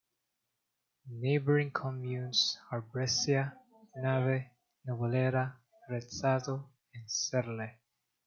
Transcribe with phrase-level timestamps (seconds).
[1.11, 3.53] Neighbouring communes are Brescia,
[3.97, 4.45] Nave,
[4.87, 5.53] Nuvolera,
[5.91, 7.71] Rezzato and Serle.